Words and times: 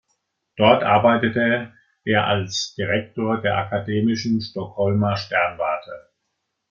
Dort 0.55 0.81
arbeitete 0.81 1.73
er 2.05 2.25
als 2.25 2.73
Direktor 2.73 3.39
der 3.39 3.55
akademischen 3.55 4.41
Stockholmer 4.41 5.15
Sternwarte. 5.15 6.09